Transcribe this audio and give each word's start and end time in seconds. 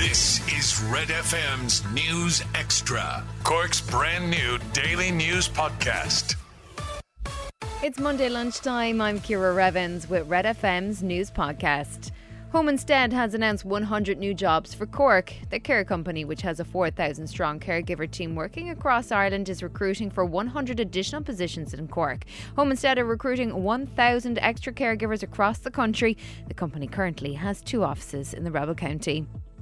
This 0.00 0.40
is 0.48 0.82
Red 0.84 1.08
FM's 1.08 1.84
News 1.92 2.42
Extra, 2.54 3.22
Cork's 3.44 3.82
brand 3.82 4.30
new 4.30 4.56
daily 4.72 5.10
news 5.10 5.46
podcast. 5.46 6.36
It's 7.82 7.98
Monday 7.98 8.30
lunchtime. 8.30 9.02
I'm 9.02 9.20
Kira 9.20 9.54
Revens 9.54 10.08
with 10.08 10.26
Red 10.26 10.46
FM's 10.46 11.02
news 11.02 11.30
podcast. 11.30 12.12
Home 12.52 12.70
Instead 12.70 13.12
has 13.12 13.34
announced 13.34 13.66
100 13.66 14.16
new 14.16 14.32
jobs 14.32 14.72
for 14.72 14.86
Cork. 14.86 15.34
The 15.50 15.60
care 15.60 15.84
company, 15.84 16.24
which 16.24 16.40
has 16.40 16.60
a 16.60 16.64
4,000 16.64 17.26
strong 17.26 17.60
caregiver 17.60 18.10
team 18.10 18.34
working 18.34 18.70
across 18.70 19.12
Ireland, 19.12 19.50
is 19.50 19.62
recruiting 19.62 20.10
for 20.10 20.24
100 20.24 20.80
additional 20.80 21.22
positions 21.22 21.74
in 21.74 21.88
Cork. 21.88 22.24
Home 22.56 22.70
Instead 22.70 22.98
are 22.98 23.04
recruiting 23.04 23.62
1,000 23.62 24.38
extra 24.38 24.72
caregivers 24.72 25.22
across 25.22 25.58
the 25.58 25.70
country. 25.70 26.16
The 26.48 26.54
company 26.54 26.86
currently 26.86 27.34
has 27.34 27.60
two 27.60 27.84
offices 27.84 28.32
in 28.32 28.44
the 28.44 28.50
Rebel 28.50 28.74
County. 28.74 29.26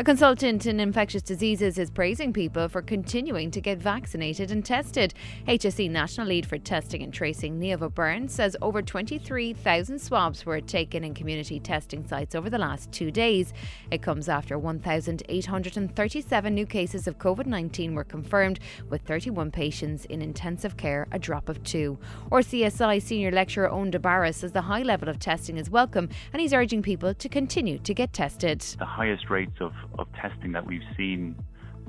A 0.00 0.04
consultant 0.04 0.64
in 0.64 0.78
infectious 0.78 1.22
diseases 1.22 1.76
is 1.76 1.90
praising 1.90 2.32
people 2.32 2.68
for 2.68 2.82
continuing 2.82 3.50
to 3.50 3.60
get 3.60 3.78
vaccinated 3.78 4.52
and 4.52 4.64
tested. 4.64 5.12
HSE 5.48 5.90
National 5.90 6.28
Lead 6.28 6.46
for 6.46 6.56
Testing 6.56 7.02
and 7.02 7.12
Tracing, 7.12 7.58
Niamh 7.58 7.92
Byrne, 7.92 8.28
says 8.28 8.56
over 8.62 8.80
23,000 8.80 9.98
swabs 9.98 10.46
were 10.46 10.60
taken 10.60 11.02
in 11.02 11.14
community 11.14 11.58
testing 11.58 12.06
sites 12.06 12.36
over 12.36 12.48
the 12.48 12.58
last 12.58 12.92
two 12.92 13.10
days. 13.10 13.52
It 13.90 14.00
comes 14.00 14.28
after 14.28 14.56
1,837 14.56 16.54
new 16.54 16.64
cases 16.64 17.08
of 17.08 17.18
COVID 17.18 17.46
19 17.46 17.96
were 17.96 18.04
confirmed, 18.04 18.60
with 18.88 19.02
31 19.02 19.50
patients 19.50 20.04
in 20.04 20.22
intensive 20.22 20.76
care, 20.76 21.08
a 21.10 21.18
drop 21.18 21.48
of 21.48 21.60
two. 21.64 21.98
RCSI 22.30 23.02
Senior 23.02 23.32
Lecturer 23.32 23.68
Eoghan 23.68 23.90
de 23.90 23.98
Barra 23.98 24.32
says 24.32 24.52
the 24.52 24.62
high 24.62 24.82
level 24.82 25.08
of 25.08 25.18
testing 25.18 25.56
is 25.56 25.68
welcome 25.68 26.08
and 26.32 26.40
he's 26.40 26.52
urging 26.54 26.82
people 26.82 27.14
to 27.14 27.28
continue 27.28 27.80
to 27.80 27.92
get 27.92 28.12
tested. 28.12 28.60
The 28.60 28.84
highest 28.84 29.28
rates 29.28 29.60
of 29.60 29.72
of 29.98 30.06
testing 30.20 30.52
that 30.52 30.66
we've 30.66 30.82
seen 30.96 31.36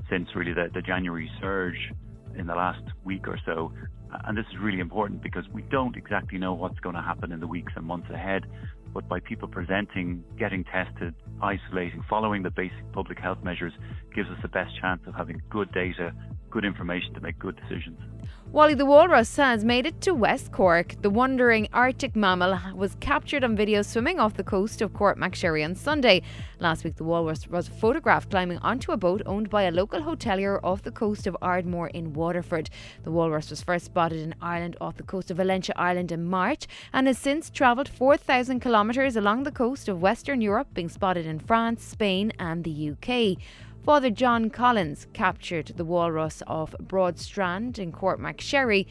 since 0.08 0.28
really 0.34 0.52
the, 0.52 0.70
the 0.72 0.82
January 0.82 1.30
surge 1.40 1.92
in 2.36 2.46
the 2.46 2.54
last 2.54 2.82
week 3.04 3.28
or 3.28 3.38
so. 3.44 3.72
And 4.24 4.36
this 4.36 4.44
is 4.52 4.58
really 4.60 4.80
important 4.80 5.22
because 5.22 5.44
we 5.52 5.62
don't 5.62 5.96
exactly 5.96 6.38
know 6.38 6.52
what's 6.54 6.78
going 6.80 6.96
to 6.96 7.02
happen 7.02 7.32
in 7.32 7.40
the 7.40 7.46
weeks 7.46 7.72
and 7.76 7.84
months 7.84 8.08
ahead. 8.10 8.46
But 8.92 9.08
by 9.08 9.20
people 9.20 9.46
presenting, 9.46 10.24
getting 10.36 10.64
tested, 10.64 11.14
isolating, 11.40 12.02
following 12.08 12.42
the 12.42 12.50
basic 12.50 12.90
public 12.92 13.20
health 13.20 13.38
measures 13.44 13.72
gives 14.14 14.28
us 14.28 14.38
the 14.42 14.48
best 14.48 14.72
chance 14.80 15.02
of 15.06 15.14
having 15.14 15.40
good 15.48 15.70
data, 15.72 16.12
good 16.50 16.64
information 16.64 17.14
to 17.14 17.20
make 17.20 17.38
good 17.38 17.56
decisions. 17.56 17.98
Wally 18.52 18.74
the 18.74 18.84
walrus 18.84 19.36
has 19.36 19.64
made 19.64 19.86
it 19.86 20.00
to 20.00 20.12
West 20.12 20.50
Cork. 20.50 20.96
The 21.02 21.08
wandering 21.08 21.68
Arctic 21.72 22.16
mammal 22.16 22.58
was 22.74 22.96
captured 22.98 23.44
on 23.44 23.54
video 23.54 23.82
swimming 23.82 24.18
off 24.18 24.34
the 24.34 24.42
coast 24.42 24.82
of 24.82 24.92
Courtmacsherry 24.92 25.64
on 25.64 25.76
Sunday. 25.76 26.22
Last 26.58 26.82
week, 26.82 26.96
the 26.96 27.04
walrus 27.04 27.46
was 27.46 27.68
photographed 27.68 28.30
climbing 28.30 28.58
onto 28.58 28.90
a 28.90 28.96
boat 28.96 29.22
owned 29.24 29.50
by 29.50 29.62
a 29.62 29.70
local 29.70 30.02
hotelier 30.02 30.58
off 30.64 30.82
the 30.82 30.90
coast 30.90 31.28
of 31.28 31.36
Ardmore 31.40 31.90
in 31.90 32.12
Waterford. 32.12 32.70
The 33.04 33.12
walrus 33.12 33.50
was 33.50 33.62
first 33.62 33.84
spotted 33.84 34.18
in 34.18 34.34
Ireland 34.42 34.76
off 34.80 34.96
the 34.96 35.04
coast 35.04 35.30
of 35.30 35.36
Valentia 35.36 35.72
Island 35.76 36.10
in 36.10 36.24
March 36.24 36.66
and 36.92 37.06
has 37.06 37.18
since 37.18 37.50
travelled 37.50 37.88
4,000 37.88 38.58
kilometres 38.58 39.14
along 39.14 39.44
the 39.44 39.52
coast 39.52 39.88
of 39.88 40.02
Western 40.02 40.40
Europe, 40.40 40.74
being 40.74 40.88
spotted 40.88 41.24
in 41.24 41.38
France, 41.38 41.84
Spain, 41.84 42.32
and 42.40 42.64
the 42.64 42.90
UK. 42.90 43.38
Father 43.82 44.10
John 44.10 44.50
Collins 44.50 45.06
captured 45.14 45.72
the 45.76 45.86
walrus 45.86 46.42
off 46.46 46.74
Broad 46.78 47.18
Strand 47.18 47.78
in 47.78 47.92
Courtmacsherry. 47.92 48.86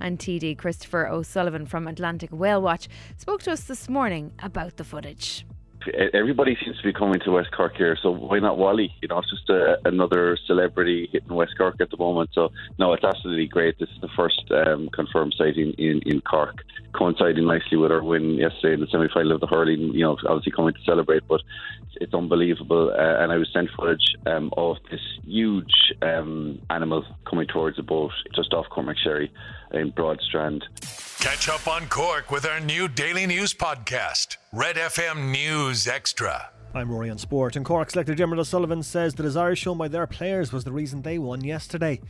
And 0.00 0.18
TD 0.18 0.58
Christopher 0.58 1.06
O'Sullivan 1.06 1.64
from 1.64 1.86
Atlantic 1.86 2.30
Whale 2.30 2.60
Watch 2.60 2.88
spoke 3.16 3.42
to 3.42 3.52
us 3.52 3.62
this 3.64 3.88
morning 3.88 4.32
about 4.40 4.78
the 4.78 4.84
footage 4.84 5.46
everybody 6.12 6.56
seems 6.64 6.76
to 6.78 6.82
be 6.82 6.92
coming 6.92 7.20
to 7.20 7.30
West 7.30 7.50
Cork 7.52 7.76
here, 7.76 7.96
so 8.00 8.10
why 8.10 8.38
not 8.38 8.58
Wally? 8.58 8.94
You 9.00 9.08
know, 9.08 9.18
it's 9.18 9.30
just 9.30 9.48
a, 9.50 9.78
another 9.84 10.36
celebrity 10.46 11.08
hitting 11.12 11.34
West 11.34 11.52
Cork 11.56 11.76
at 11.80 11.90
the 11.90 11.96
moment. 11.96 12.30
So 12.32 12.50
no, 12.78 12.92
it's 12.92 13.04
absolutely 13.04 13.46
great. 13.46 13.78
This 13.78 13.88
is 13.90 14.00
the 14.00 14.08
first 14.16 14.42
um, 14.50 14.88
confirmed 14.92 15.34
sighting 15.36 15.72
in, 15.78 16.00
in 16.06 16.20
Cork, 16.20 16.62
coinciding 16.94 17.46
nicely 17.46 17.76
with 17.76 17.92
our 17.92 18.02
win 18.02 18.34
yesterday 18.34 18.74
in 18.74 18.80
the 18.80 18.86
semi 18.86 19.08
final 19.12 19.32
of 19.32 19.40
the 19.40 19.46
hurling. 19.46 19.92
You 19.94 20.04
know, 20.04 20.16
obviously 20.26 20.52
coming 20.52 20.74
to 20.74 20.80
celebrate, 20.84 21.26
but 21.28 21.40
it's, 22.00 22.14
unbelievable. 22.14 22.90
Uh, 22.90 23.22
and 23.22 23.32
I 23.32 23.36
was 23.36 23.48
sent 23.52 23.70
footage 23.70 24.16
um, 24.26 24.52
of 24.56 24.76
this 24.90 25.00
huge 25.24 25.92
um, 26.02 26.60
animal 26.70 27.04
coming 27.28 27.46
towards 27.46 27.76
the 27.76 27.82
boat 27.82 28.12
just 28.34 28.52
off 28.52 28.66
Courtmacsherry 28.70 29.30
in 29.72 29.90
Broad 29.90 30.20
Strand. 30.20 30.64
Catch 31.20 31.48
up 31.48 31.68
on 31.68 31.88
Cork 31.88 32.30
with 32.30 32.44
our 32.46 32.60
new 32.60 32.88
daily 32.88 33.26
news 33.26 33.54
podcast, 33.54 34.36
Red 34.54 34.76
FM 34.76 35.30
News 35.30 35.88
Extra. 35.88 36.50
I'm 36.74 36.90
Rory 36.90 37.10
on 37.10 37.18
Sport, 37.18 37.56
and 37.56 37.66
Cork 37.66 37.90
selector 37.90 38.14
Jim 38.14 38.32
O'Sullivan 38.32 38.82
says 38.82 39.14
the 39.14 39.22
desire 39.22 39.54
shown 39.54 39.76
by 39.76 39.88
their 39.88 40.06
players 40.06 40.54
was 40.54 40.64
the 40.64 40.72
reason 40.72 41.02
they 41.02 41.18
won 41.18 41.44
yesterday. 41.44 42.00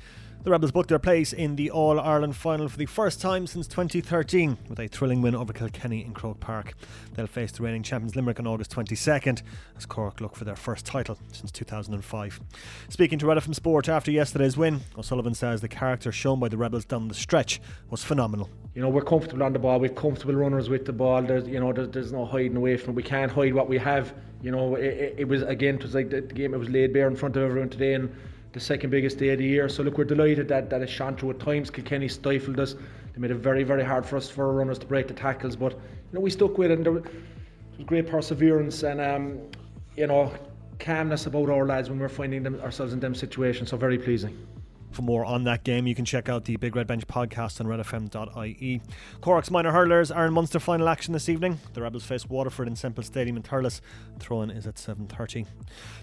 The 0.45 0.51
Rebels 0.53 0.71
booked 0.71 0.89
their 0.89 1.01
place 1.01 1.33
in 1.33 1.57
the 1.57 1.73
All 1.73 1.99
Ireland 1.99 2.37
final 2.37 2.69
for 2.69 2.77
the 2.77 2.87
first 2.87 3.21
time 3.21 3.49
since 3.49 3.67
2013 3.67 4.59
with 4.69 4.79
a 4.79 4.87
thrilling 4.87 5.21
win 5.21 5.35
over 5.35 5.53
Kilkenny 5.53 6.05
in 6.05 6.15
Croke 6.15 6.39
Park. 6.39 6.75
They'll 7.15 7.27
face 7.27 7.51
the 7.51 7.65
reigning 7.65 7.83
champions 7.83 8.15
Limerick 8.15 8.39
on 8.39 8.47
August 8.47 8.73
22nd 8.73 9.43
as 9.77 9.87
Cork 9.87 10.21
look 10.21 10.37
for 10.37 10.45
their 10.45 10.57
first 10.57 10.87
title 10.87 11.19
since 11.33 11.51
2005. 11.51 12.41
Speaking 12.89 13.19
to 13.19 13.27
Red 13.27 13.39
FM 13.39 13.55
Sport 13.57 13.89
after 13.89 14.13
yesterday's 14.13 14.57
win, 14.57 14.81
O'Sullivan 14.97 15.35
says 15.35 15.61
the 15.61 15.69
character 15.69 16.13
shown 16.13 16.39
by 16.39 16.49
the 16.49 16.57
Rebels 16.57 16.85
down 16.85 17.09
the 17.09 17.15
stretch 17.15 17.61
was 17.91 18.05
phenomenal. 18.05 18.49
You 18.75 18.83
know, 18.83 18.89
we're 18.89 19.03
comfortable 19.03 19.43
on 19.43 19.53
the 19.53 19.59
ball, 19.59 19.79
we're 19.81 19.91
comfortable 19.91 20.35
runners 20.35 20.69
with 20.69 20.87
the 20.87 20.93
ball, 20.93 21.23
there's, 21.23 21.47
you 21.47 21.61
know, 21.61 21.73
there's, 21.73 21.91
there's 21.91 22.13
no 22.13 22.25
hiding 22.25 22.57
away 22.57 22.77
from 22.77 22.91
it. 22.91 22.97
We 22.97 23.03
can't 23.03 23.31
hide 23.31 23.55
what 23.55 23.69
we 23.69 23.79
have. 23.79 24.15
You 24.43 24.51
know, 24.51 24.75
it, 24.75 24.85
it, 24.85 25.15
it 25.19 25.29
was, 25.29 25.43
again, 25.43 25.77
it 25.77 25.83
was 25.83 25.95
like 25.95 26.11
the, 26.11 26.21
game, 26.21 26.53
it 26.53 26.59
was 26.59 26.69
laid 26.69 26.93
bare 26.93 27.09
in 27.09 27.17
front 27.17 27.37
of 27.37 27.43
everyone 27.43 27.71
today 27.71 27.95
and 27.95 28.15
the 28.53 28.61
second 28.61 28.91
biggest 28.91 29.19
day 29.19 29.31
of 29.31 29.39
the 29.39 29.45
year. 29.45 29.69
So 29.69 29.83
look, 29.83 29.97
we're 29.97 30.05
delighted 30.05 30.49
that 30.49 30.69
that 30.71 30.81
has 30.81 30.91
shone 30.91 31.17
through 31.17 31.31
at 31.31 31.41
times. 31.41 31.71
Kilkenny 31.71 32.09
stifled 32.09 32.61
us. 32.61 32.75
They 32.75 33.21
made 33.21 33.31
it 33.31 33.37
very, 33.37 33.63
very 33.63 33.85
hard 33.85 34.05
for 34.05 34.17
us 34.17 34.29
for 34.29 34.47
our 34.47 34.53
runners 34.53 34.79
to 34.81 34.87
break 34.87 35.09
the 35.09 35.15
tackles, 35.15 35.57
but 35.57 35.73
you 35.73 35.79
know 36.13 36.21
we 36.21 36.31
stuck 36.31 36.59
with 36.59 36.71
it. 36.71 36.79
And 36.79 36.85
there 36.85 36.93
was 36.93 37.05
great 37.87 38.07
perseverance 38.07 38.83
and 38.83 39.01
um, 39.01 39.39
you 39.97 40.07
know 40.07 40.33
calmness 40.79 41.27
about 41.27 41.49
our 41.49 41.67
lads 41.67 41.89
when 41.89 41.99
we're 41.99 42.09
finding 42.09 42.43
them, 42.43 42.61
ourselves 42.61 42.93
in 42.93 43.01
them 43.01 43.15
situations. 43.15 43.71
So 43.71 43.77
very 43.77 43.99
pleasing. 43.99 44.37
For 44.93 45.01
more 45.01 45.25
on 45.25 45.45
that 45.45 45.65
game, 45.65 45.87
you 45.87 45.95
can 45.95 46.05
check 46.05 46.29
out 46.29 46.45
the 46.45 46.57
Big 46.57 46.77
Red 46.77 46.87
Bench 46.87 47.07
podcast 47.07 47.61
on 47.61 47.67
redfm.ie. 47.67 48.83
Cork's 49.23 49.51
minor 49.51 49.73
hurlers 49.73 50.11
are 50.11 50.27
in 50.27 50.35
Munster 50.35 50.61
final 50.61 50.87
action 50.87 51.15
this 51.15 51.31
evening. 51.31 51.59
The 51.73 51.81
Rebels 51.81 52.05
face 52.05 52.29
Waterford 52.29 52.69
in 52.69 52.77
Semple 52.77 53.03
Stadium 53.03 53.39
in 53.39 53.43
Thurles. 53.43 53.81
Throw-in 54.19 54.51
is 54.51 54.67
at 54.67 54.75
7.30. 54.75 55.47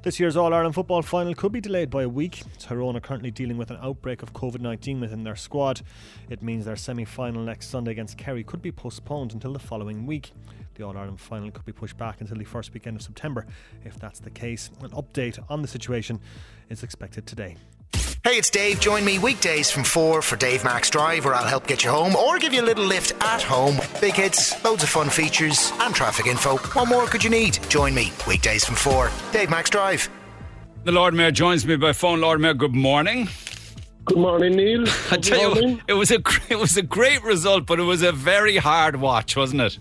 This 0.02 0.20
year's 0.20 0.36
All-Ireland 0.36 0.74
football 0.74 1.04
final 1.04 1.36
could 1.36 1.52
be 1.52 1.62
delayed 1.62 1.92
by 1.92 2.02
a 2.02 2.10
week. 2.10 2.42
Tyrone 2.58 2.98
are 2.98 3.00
currently 3.00 3.30
dealing 3.30 3.58
with 3.58 3.70
an 3.70 3.78
outbreak 3.80 4.24
of 4.24 4.34
COVID-19 4.34 5.00
within 5.00 5.24
their 5.24 5.36
squad. 5.36 5.82
It 6.28 6.42
means 6.42 6.66
their 6.66 6.76
semi-final 6.76 7.44
next 7.44 7.68
Sunday 7.68 7.92
against 7.92 8.18
Kerry 8.18 8.44
could 8.44 8.64
be 8.64 8.72
postponed 8.72 9.34
until 9.34 9.54
the 9.54 9.60
following 9.60 10.08
week. 10.08 10.32
The 10.74 10.84
All 10.84 10.98
Ireland 10.98 11.22
final 11.22 11.52
could 11.52 11.66
be 11.66 11.74
pushed 11.74 11.98
back 11.98 12.22
until 12.22 12.38
the 12.38 12.44
first 12.44 12.74
weekend 12.74 12.98
of 12.98 13.04
September. 13.04 13.46
If 13.86 14.00
that's 14.00 14.20
the 14.20 14.32
case, 14.32 14.72
an 14.82 14.90
update 14.92 15.38
on 15.48 15.62
the 15.62 15.68
situation 15.68 16.20
is 16.70 16.82
expected 16.82 17.28
today. 17.28 17.56
Hey, 18.30 18.38
it's 18.38 18.52
Dave. 18.52 18.80
Join 18.80 19.04
me 19.04 19.18
weekdays 19.18 19.72
from 19.72 19.84
4 19.84 20.22
for 20.22 20.36
Dave 20.36 20.64
Max 20.64 20.88
Drive, 20.92 21.26
where 21.26 21.34
I'll 21.34 21.48
help 21.48 21.66
get 21.66 21.84
you 21.84 21.90
home 21.90 22.16
or 22.16 22.38
give 22.38 22.54
you 22.54 22.62
a 22.62 22.68
little 22.70 22.86
lift 22.86 23.12
at 23.24 23.42
home. 23.42 23.80
Big 24.00 24.14
hits, 24.14 24.64
loads 24.64 24.84
of 24.84 24.90
fun 24.90 25.10
features, 25.10 25.74
and 25.80 25.96
traffic 25.96 26.28
info. 26.28 26.58
What 26.58 26.88
more 26.88 27.08
could 27.08 27.24
you 27.24 27.32
need? 27.32 27.58
Join 27.70 27.96
me 27.96 28.14
weekdays 28.28 28.64
from 28.64 28.76
4. 28.76 29.10
Dave 29.32 29.50
Max 29.50 29.72
Drive. 29.72 30.08
The 30.84 30.92
Lord 30.92 31.16
Mayor 31.16 31.32
joins 31.32 31.66
me 31.66 31.76
by 31.76 31.92
phone. 31.92 32.22
Lord 32.22 32.40
Mayor, 32.40 32.54
good 32.54 32.76
morning. 32.76 33.30
Good 34.06 34.20
morning, 34.20 34.56
Neil. 34.56 34.84
I 35.10 35.18
tell 35.18 35.60
you, 35.60 35.82
it 35.88 35.94
was 35.94 36.12
a 36.12 36.22
it 36.50 36.60
was 36.60 36.78
a 36.78 36.84
great 36.84 37.24
result, 37.24 37.66
but 37.66 37.80
it 37.80 37.84
was 37.84 38.04
a 38.04 38.12
very 38.12 38.58
hard 38.58 38.98
watch, 38.98 39.36
wasn't 39.36 39.62
it? 39.62 39.80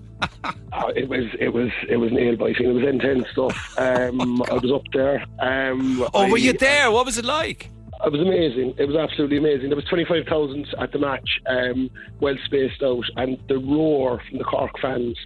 oh, 0.73 0.89
it 0.97 1.07
was 1.07 1.25
it 1.39 1.53
was 1.53 1.71
it 1.87 1.99
was 1.99 2.13
nail 2.13 2.35
biting. 2.35 2.71
It 2.71 2.73
was 2.73 2.85
intense 2.85 3.29
stuff. 3.31 3.79
Um, 3.79 4.43
I 4.45 4.55
was 4.55 4.73
up 4.73 4.85
there. 4.95 5.27
Um, 5.39 6.03
oh, 6.15 6.25
I, 6.25 6.31
were 6.31 6.39
you 6.39 6.55
there? 6.55 6.91
What 6.91 7.05
was 7.05 7.19
it 7.19 7.27
like? 7.27 7.69
It 8.05 8.13
was 8.13 8.21
amazing. 8.21 8.75
It 8.79 8.85
was 8.87 8.97
absolutely 8.97 9.39
amazing. 9.39 9.69
There 9.71 9.77
was 9.77 9.85
25,000 9.87 10.69
at 10.79 10.93
the 10.93 10.99
match, 10.99 11.29
um, 11.47 11.91
well 12.21 12.37
spaced 12.45 12.83
out, 12.83 13.05
and 13.17 13.39
the 13.49 13.59
roar 13.59 14.23
from 14.29 14.39
the 14.39 14.45
Cork 14.45 14.79
fans 14.81 15.17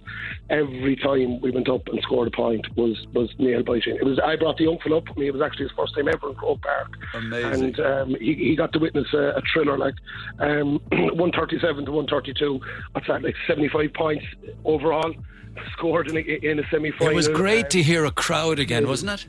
every 0.49 0.95
time 0.95 1.39
we 1.41 1.51
went 1.51 1.69
up 1.69 1.87
and 1.87 2.01
scored 2.01 2.27
a 2.27 2.31
point 2.31 2.65
was 2.75 3.05
was 3.13 3.29
nail 3.37 3.63
biting. 3.63 3.95
It 3.95 4.05
was. 4.05 4.19
I 4.19 4.35
brought 4.37 4.57
the 4.57 4.63
young 4.63 4.79
fellow 4.79 4.97
up 4.97 5.07
with 5.07 5.17
me. 5.17 5.27
It 5.27 5.33
was 5.33 5.41
actually 5.41 5.65
his 5.65 5.71
first 5.77 5.93
time 5.95 6.07
ever 6.07 6.29
in 6.29 6.35
Croke 6.35 6.61
Park, 6.61 6.97
amazing. 7.13 7.63
and 7.63 7.79
um, 7.79 8.15
he, 8.19 8.33
he 8.33 8.55
got 8.55 8.73
to 8.73 8.79
witness 8.79 9.07
a, 9.13 9.33
a 9.37 9.41
thriller 9.53 9.77
like 9.77 9.95
um, 10.39 10.79
137 10.91 11.85
to 11.85 11.91
132. 11.91 12.59
What's 12.93 13.07
that? 13.07 13.21
Like 13.23 13.35
75 13.47 13.93
points 13.93 14.25
overall 14.65 15.13
scored 15.73 16.09
in 16.09 16.17
a, 16.17 16.21
in 16.21 16.59
a 16.59 16.63
semi 16.69 16.91
final. 16.91 17.09
It 17.09 17.15
was 17.15 17.27
great 17.27 17.65
um, 17.65 17.69
to 17.69 17.83
hear 17.83 18.05
a 18.05 18.11
crowd 18.11 18.59
again, 18.59 18.87
wasn't 18.87 19.11
it? 19.11 19.27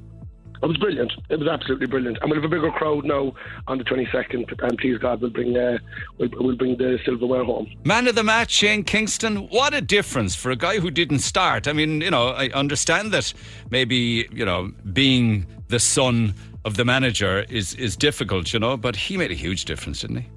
It 0.65 0.69
was 0.69 0.79
brilliant. 0.79 1.13
It 1.29 1.39
was 1.39 1.47
absolutely 1.47 1.87
brilliant, 1.89 2.17
and 2.23 2.31
we'll 2.31 2.41
have 2.41 2.51
a 2.51 2.55
bigger 2.55 2.71
crowd 2.71 3.05
now 3.05 3.35
on 3.67 3.77
the 3.77 3.85
22nd. 3.85 4.63
And 4.63 4.79
please 4.79 4.97
God, 4.97 5.21
we'll 5.21 5.29
bring 5.29 5.55
uh, 5.55 5.77
we'll, 6.17 6.31
we'll 6.41 6.57
bring 6.57 6.79
the 6.79 6.99
silverware 7.05 7.45
home. 7.45 7.71
Man 7.85 8.09
of 8.09 8.15
the 8.15 8.25
match, 8.25 8.51
Shane 8.51 8.83
Kingston. 8.83 9.49
What 9.51 9.75
a 9.75 9.83
difference 9.83 10.35
for 10.35 10.51
a 10.51 10.57
guy 10.57 10.81
who 10.81 10.91
didn't 10.91 11.19
start. 11.19 11.69
I 11.69 11.75
mean, 11.75 12.01
you 12.01 12.11
know, 12.11 12.29
I 12.29 12.49
understand 12.55 13.13
that 13.13 13.35
maybe 13.69 14.27
you 14.33 14.47
know 14.47 14.73
being 14.91 15.47
the 15.69 15.79
son 15.79 16.33
of 16.65 16.79
the 16.79 16.85
manager 16.87 17.45
is 17.51 17.75
is 17.75 17.95
difficult, 17.95 18.55
you 18.55 18.59
know, 18.59 18.79
but 18.79 18.97
he 18.97 19.19
made 19.19 19.31
a 19.31 19.35
huge 19.35 19.67
difference, 19.67 20.01
didn't 20.01 20.23
he? 20.23 20.29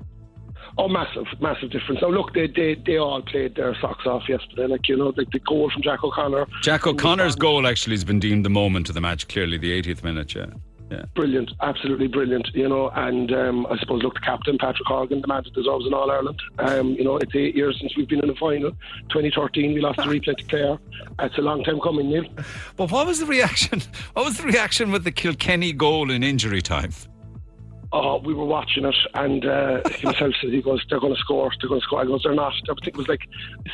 Oh, 0.79 0.87
massive, 0.87 1.25
massive 1.41 1.71
difference. 1.71 2.01
Now, 2.01 2.09
look, 2.09 2.33
they, 2.33 2.47
they, 2.47 2.75
they 2.75 2.97
all 2.97 3.21
played 3.21 3.55
their 3.55 3.75
socks 3.81 4.05
off 4.05 4.29
yesterday. 4.29 4.67
Like, 4.67 4.87
you 4.87 4.95
know, 4.95 5.11
the, 5.11 5.25
the 5.31 5.39
goal 5.39 5.71
from 5.71 5.81
Jack 5.81 6.03
O'Connor. 6.03 6.47
Jack 6.61 6.85
O'Connor's 6.85 7.35
goal 7.35 7.65
actually 7.65 7.93
has 7.93 8.03
been 8.03 8.19
deemed 8.19 8.45
the 8.45 8.49
moment 8.49 8.87
of 8.87 8.95
the 8.95 9.01
match, 9.01 9.27
clearly, 9.27 9.57
the 9.57 9.81
80th 9.81 10.03
minute, 10.03 10.35
yeah. 10.35 10.45
Yeah. 10.91 11.03
Brilliant, 11.15 11.51
absolutely 11.61 12.07
brilliant, 12.07 12.47
you 12.53 12.69
know. 12.69 12.89
And 12.91 13.33
um, 13.33 13.67
I 13.67 13.77
suppose, 13.77 14.03
look, 14.03 14.13
the 14.13 14.21
captain, 14.21 14.57
Patrick 14.57 14.87
Horgan, 14.87 15.19
the 15.19 15.27
man 15.27 15.43
that 15.43 15.53
deserves 15.53 15.85
an 15.85 15.93
All 15.93 16.09
Ireland. 16.09 16.41
Um, 16.59 16.91
you 16.91 17.03
know, 17.03 17.17
it's 17.17 17.35
eight 17.35 17.55
years 17.55 17.77
since 17.79 17.97
we've 17.97 18.07
been 18.07 18.21
in 18.21 18.27
the 18.27 18.35
final. 18.35 18.71
2013, 19.09 19.73
we 19.73 19.81
lost 19.81 19.97
the 19.97 20.03
replay 20.03 20.37
to 20.37 20.43
Clare. 20.45 20.77
It's 21.19 21.37
a 21.37 21.41
long 21.41 21.63
time 21.63 21.79
coming, 21.81 22.09
Neil. 22.09 22.23
But 22.77 22.91
what 22.91 23.05
was 23.05 23.19
the 23.19 23.25
reaction? 23.25 23.81
What 24.13 24.25
was 24.25 24.37
the 24.37 24.43
reaction 24.43 24.91
with 24.91 25.03
the 25.03 25.11
Kilkenny 25.11 25.73
goal 25.73 26.09
in 26.09 26.23
injury 26.23 26.61
time? 26.61 26.91
Oh, 27.93 28.19
we 28.19 28.33
were 28.33 28.45
watching 28.45 28.83
it, 28.85 28.95
and 29.13 29.45
uh, 29.45 29.81
himself 29.89 30.33
said 30.41 30.51
he 30.51 30.61
goes, 30.61 30.83
"They're 30.89 30.99
going 30.99 31.15
to 31.15 31.19
score. 31.19 31.51
They're 31.59 31.69
going 31.69 31.79
to 31.79 31.85
score." 31.85 32.01
I 32.01 32.05
goes, 32.05 32.21
"They're 32.23 32.35
not." 32.35 32.53
I 32.69 32.73
think 32.83 32.87
it 32.87 32.97
was 32.97 33.07
like 33.07 33.21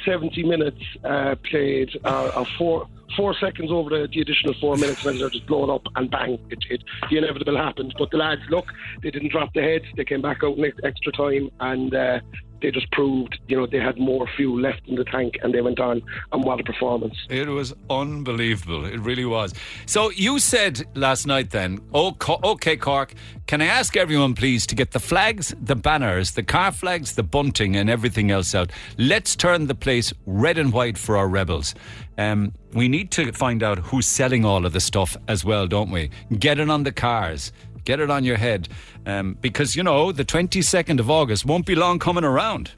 70 0.06 0.44
minutes 0.44 0.82
uh, 1.04 1.36
played, 1.44 1.90
uh, 2.04 2.46
four 2.58 2.88
four 3.16 3.36
seconds 3.40 3.72
over 3.72 3.90
the, 3.90 4.08
the 4.12 4.22
additional 4.22 4.54
four 4.60 4.76
minutes, 4.78 5.06
and 5.06 5.20
they're 5.20 5.30
just 5.30 5.48
blown 5.48 5.70
up, 5.70 5.82
and 5.96 6.10
bang, 6.10 6.40
it, 6.50 6.60
it, 6.70 6.84
the 7.10 7.18
inevitable 7.18 7.58
happened. 7.58 7.94
But 7.98 8.12
the 8.12 8.18
lads, 8.18 8.42
look, 8.50 8.72
they 9.02 9.12
didn't 9.12 9.32
drop 9.32 9.54
the 9.54 9.62
heads. 9.62 9.86
They 9.96 10.06
came 10.06 10.22
back 10.22 10.44
out 10.44 10.58
in 10.58 10.72
extra 10.84 11.12
time, 11.12 11.50
and 11.60 11.94
uh, 11.94 12.20
they 12.64 12.72
just 12.72 12.90
proved, 12.92 13.38
you 13.48 13.58
know, 13.58 13.68
they 13.68 13.78
had 13.78 14.00
more 14.00 14.26
fuel 14.38 14.60
left 14.60 14.88
in 14.88 14.96
the 14.96 15.04
tank 15.04 15.38
and 15.44 15.54
they 15.54 15.60
went 15.62 15.80
on. 15.82 16.02
And 16.32 16.44
what 16.46 16.62
a 16.62 16.64
performance. 16.64 17.14
It 17.30 17.50
was 17.50 17.74
unbelievable. 17.90 18.86
It 18.86 19.00
really 19.02 19.26
was. 19.26 19.54
So 19.86 20.10
you 20.12 20.40
said 20.40 20.88
last 20.96 21.28
night 21.28 21.52
then, 21.52 21.82
oh, 21.94 22.16
okay, 22.44 22.78
Cork, 22.78 23.14
can 23.48 23.62
I 23.62 23.66
ask 23.66 23.98
everyone, 23.98 24.34
please, 24.34 24.66
to 24.68 24.76
get 24.76 24.92
the 24.92 25.02
flags, 25.02 25.54
the 25.62 25.76
banners, 25.76 26.32
the 26.32 26.44
car 26.44 26.72
flags, 26.72 27.16
the 27.16 27.24
bunting, 27.24 27.76
and 27.76 27.90
everything 27.90 28.32
else 28.32 28.56
out? 28.56 28.72
Let's 28.98 29.36
turn 29.36 29.68
the 29.68 29.76
place 29.76 30.14
red 30.26 30.58
and 30.58 30.72
white 30.72 30.98
for 30.98 31.18
our 31.18 31.28
rebels. 31.28 31.76
Um, 32.18 32.54
we 32.72 32.88
need 32.88 33.12
to 33.12 33.34
find 33.34 33.62
out 33.62 33.80
who's 33.80 34.06
selling 34.06 34.46
all 34.46 34.66
of 34.66 34.72
the 34.72 34.80
stuff 34.80 35.18
as 35.28 35.44
well, 35.44 35.68
don't 35.68 35.92
we? 35.92 36.12
Get 36.40 36.60
it 36.60 36.70
on 36.70 36.84
the 36.84 36.94
cars 36.94 37.52
Get 37.86 38.00
it 38.00 38.10
on 38.10 38.24
your 38.24 38.38
head. 38.38 38.70
Um, 39.06 39.38
because, 39.42 39.76
you 39.76 39.84
know, 39.84 40.12
the 40.12 40.26
22nd 40.26 41.00
of 41.00 41.10
August 41.10 41.46
won't 41.46 41.66
be 41.66 41.76
long 41.76 42.00
coming 42.00 42.24
around 42.24 42.72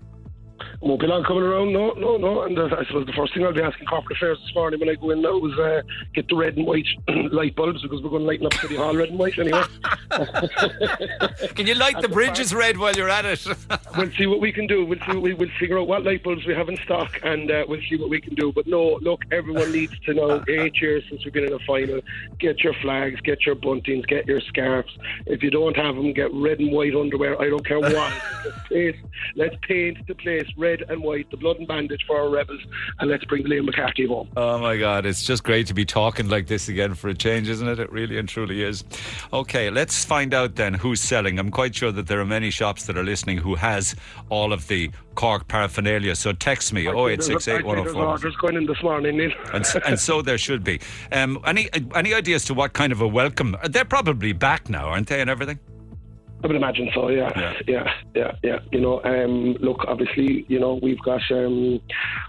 won't 0.85 1.01
be 1.01 1.07
long 1.07 1.23
coming 1.23 1.43
around. 1.43 1.73
No, 1.73 1.91
no, 1.93 2.15
no. 2.17 2.43
And 2.43 2.57
uh, 2.57 2.65
I 2.77 2.85
suppose 2.85 3.07
the 3.07 3.13
first 3.13 3.33
thing 3.33 3.43
I'll 3.43 3.53
be 3.53 3.61
asking 3.61 3.87
corporate 3.87 4.17
affairs 4.17 4.37
this 4.45 4.53
morning 4.53 4.79
when 4.79 4.89
I 4.89 4.95
go 4.95 5.09
in 5.09 5.21
now 5.21 5.43
is 5.45 5.57
uh, 5.57 5.81
get 6.13 6.27
the 6.27 6.35
red 6.35 6.57
and 6.57 6.67
white 6.67 6.85
light 7.31 7.55
bulbs 7.55 7.81
because 7.81 8.03
we're 8.03 8.11
going 8.11 8.21
to 8.21 8.27
lighten 8.27 8.45
up 8.45 8.53
City 8.53 8.75
Hall 8.75 8.95
red 8.95 9.09
and 9.09 9.17
white 9.17 9.37
anyway. 9.39 9.63
can 11.55 11.65
you 11.65 11.73
light 11.73 11.99
the 12.01 12.07
bridges 12.07 12.53
red 12.53 12.77
while 12.77 12.93
you're 12.93 13.09
at 13.09 13.25
it? 13.25 13.45
we'll 13.97 14.11
see 14.11 14.27
what 14.27 14.39
we 14.39 14.51
can 14.51 14.67
do. 14.67 14.85
We'll 14.85 14.99
see. 15.07 15.17
We 15.17 15.33
will 15.33 15.49
figure 15.59 15.79
out 15.79 15.87
what 15.87 16.03
light 16.03 16.23
bulbs 16.23 16.45
we 16.45 16.53
have 16.53 16.69
in 16.69 16.77
stock, 16.77 17.19
and 17.23 17.49
uh, 17.49 17.65
we'll 17.67 17.81
see 17.89 17.97
what 17.97 18.09
we 18.09 18.21
can 18.21 18.35
do. 18.35 18.51
But 18.53 18.67
no, 18.67 18.99
look, 19.01 19.23
everyone 19.31 19.71
needs 19.71 19.97
to 20.05 20.13
know. 20.13 20.43
Eight 20.47 20.79
years 20.79 21.03
since 21.09 21.25
we've 21.25 21.33
been 21.33 21.45
in 21.45 21.53
a 21.53 21.59
final. 21.59 21.99
Get 22.39 22.63
your 22.63 22.73
flags, 22.75 23.19
get 23.21 23.45
your 23.45 23.55
buntings, 23.55 24.07
get 24.07 24.27
your 24.27 24.41
scarves. 24.41 24.95
If 25.25 25.41
you 25.41 25.49
don't 25.49 25.75
have 25.75 25.95
them, 25.95 26.13
get 26.13 26.31
red 26.31 26.59
and 26.59 26.71
white 26.71 26.93
underwear. 26.93 27.41
I 27.41 27.49
don't 27.49 27.65
care 27.65 27.79
what. 27.79 27.93
let's, 27.93 28.57
paint, 28.69 28.95
let's 29.35 29.55
paint 29.67 30.07
the 30.07 30.15
place 30.15 30.47
red 30.57 30.74
red 30.79 30.89
and 30.89 31.03
white, 31.03 31.29
the 31.31 31.37
blood 31.37 31.57
and 31.57 31.67
bandage 31.67 32.03
for 32.07 32.19
our 32.19 32.29
rebels, 32.29 32.61
and 32.99 33.09
let's 33.09 33.25
bring 33.25 33.43
Liam 33.43 33.65
McCarthy 33.65 34.07
home. 34.07 34.29
Oh 34.35 34.59
my 34.59 34.77
God, 34.77 35.05
it's 35.05 35.23
just 35.23 35.43
great 35.43 35.67
to 35.67 35.73
be 35.73 35.85
talking 35.85 36.27
like 36.29 36.47
this 36.47 36.67
again 36.67 36.93
for 36.93 37.09
a 37.09 37.13
change, 37.13 37.49
isn't 37.49 37.67
it? 37.67 37.79
It 37.79 37.91
really 37.91 38.17
and 38.17 38.27
truly 38.27 38.63
is. 38.63 38.83
Okay, 39.33 39.69
let's 39.69 40.03
find 40.03 40.33
out 40.33 40.55
then 40.55 40.73
who's 40.73 41.01
selling. 41.01 41.39
I'm 41.39 41.51
quite 41.51 41.75
sure 41.75 41.91
that 41.91 42.07
there 42.07 42.19
are 42.19 42.25
many 42.25 42.49
shops 42.49 42.85
that 42.85 42.97
are 42.97 43.03
listening 43.03 43.37
who 43.37 43.55
has 43.55 43.95
all 44.29 44.53
of 44.53 44.67
the 44.67 44.91
Cork 45.15 45.47
paraphernalia. 45.47 46.15
So 46.15 46.33
text 46.33 46.73
me 46.73 46.87
0868 46.87 47.65
104. 47.65 48.05
orders 48.05 48.35
going 48.37 48.57
in 48.57 48.65
this 48.65 48.81
morning, 48.83 49.17
Neil. 49.17 49.31
and, 49.53 49.65
and 49.85 49.99
so 49.99 50.21
there 50.21 50.37
should 50.37 50.63
be. 50.63 50.79
Um, 51.11 51.39
any 51.45 51.69
any 51.93 52.13
ideas 52.13 52.45
to 52.45 52.53
what 52.53 52.73
kind 52.73 52.91
of 52.91 53.01
a 53.01 53.07
welcome? 53.07 53.55
They're 53.69 53.85
probably 53.85 54.33
back 54.33 54.69
now, 54.69 54.87
aren't 54.87 55.07
they, 55.07 55.21
and 55.21 55.29
everything? 55.29 55.59
I 56.43 56.47
would 56.47 56.55
imagine 56.55 56.89
so. 56.93 57.09
Yeah, 57.09 57.31
yeah, 57.35 57.53
yeah, 57.67 57.93
yeah. 58.13 58.31
yeah. 58.43 58.59
You 58.71 58.81
know, 58.81 59.01
um, 59.03 59.55
look, 59.59 59.85
obviously, 59.87 60.45
you 60.47 60.59
know, 60.59 60.79
we've 60.81 61.01
got 61.03 61.21
um, 61.31 61.79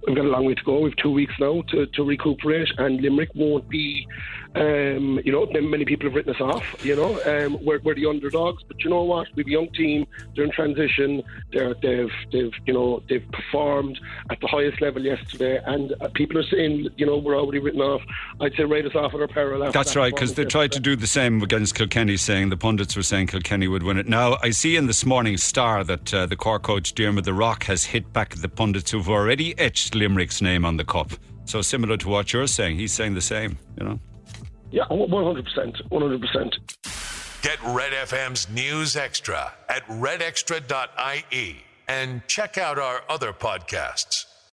we've 0.06 0.16
got 0.16 0.24
a 0.24 0.28
long 0.28 0.46
way 0.46 0.54
to 0.54 0.62
go. 0.64 0.80
We've 0.80 0.96
two 0.96 1.10
weeks 1.10 1.34
now 1.38 1.62
to, 1.68 1.86
to 1.86 2.04
recuperate, 2.04 2.68
and 2.78 3.00
Limerick 3.00 3.30
won't 3.34 3.68
be 3.68 4.06
um, 4.56 5.20
you 5.24 5.32
know, 5.32 5.46
many 5.60 5.84
people 5.84 6.06
have 6.06 6.14
written 6.14 6.34
us 6.34 6.40
off. 6.40 6.84
You 6.84 6.96
know, 6.96 7.22
um, 7.24 7.58
we're, 7.64 7.78
we're 7.80 7.94
the 7.94 8.06
underdogs, 8.06 8.62
but 8.66 8.82
you 8.82 8.90
know 8.90 9.02
what? 9.02 9.28
We've 9.34 9.46
a 9.46 9.50
young 9.50 9.68
team. 9.72 10.06
They're 10.34 10.44
in 10.44 10.50
transition. 10.50 11.22
They're, 11.52 11.74
they've, 11.82 12.10
they've, 12.32 12.52
you 12.64 12.72
know, 12.72 13.02
they've 13.08 13.24
performed 13.32 14.00
at 14.30 14.40
the 14.40 14.46
highest 14.46 14.80
level 14.80 15.04
yesterday, 15.04 15.60
and 15.66 15.94
uh, 16.00 16.08
people 16.14 16.38
are 16.38 16.46
saying, 16.50 16.88
you 16.96 17.04
know, 17.04 17.18
we're 17.18 17.38
already 17.38 17.58
written 17.58 17.82
off. 17.82 18.00
I'd 18.40 18.54
say 18.54 18.64
write 18.64 18.86
us 18.86 18.94
off 18.94 19.14
at 19.14 19.20
our 19.20 19.28
peril. 19.28 19.60
That's 19.70 19.92
that 19.92 19.98
right, 19.98 20.14
because 20.14 20.34
they 20.34 20.44
tried 20.44 20.72
to 20.72 20.80
do 20.80 20.96
the 20.96 21.06
same 21.06 21.42
against 21.42 21.74
Kilkenny, 21.74 22.16
saying 22.16 22.48
the 22.48 22.56
pundits 22.56 22.96
were 22.96 23.02
saying 23.02 23.26
Kilkenny 23.28 23.68
would 23.68 23.82
win 23.82 23.98
it. 23.98 24.08
Now, 24.08 24.38
I 24.42 24.50
see 24.50 24.76
in 24.76 24.86
this 24.86 25.04
morning's 25.04 25.42
Star 25.42 25.84
that 25.84 26.14
uh, 26.14 26.26
the 26.26 26.36
Cork 26.36 26.62
coach 26.62 26.94
Diarmuid 26.94 27.26
the 27.26 27.34
Rock 27.34 27.64
has 27.64 27.84
hit 27.84 28.10
back 28.12 28.34
the 28.34 28.48
pundits 28.48 28.90
who've 28.90 29.08
already 29.08 29.58
etched 29.58 29.94
Limerick's 29.94 30.40
name 30.40 30.64
on 30.64 30.76
the 30.78 30.84
cup. 30.84 31.12
So 31.44 31.62
similar 31.62 31.96
to 31.98 32.08
what 32.08 32.32
you're 32.32 32.46
saying, 32.46 32.78
he's 32.78 32.92
saying 32.92 33.14
the 33.14 33.20
same. 33.20 33.58
You 33.78 33.86
know. 33.86 34.00
Yeah, 34.70 34.84
100%. 34.90 35.88
100%. 35.90 37.42
Get 37.42 37.58
Red 37.62 37.92
FM's 37.92 38.48
News 38.50 38.96
Extra 38.96 39.52
at 39.68 39.86
redextra.ie 39.86 41.56
and 41.88 42.26
check 42.26 42.58
out 42.58 42.78
our 42.78 43.02
other 43.08 43.32
podcasts. 43.32 44.25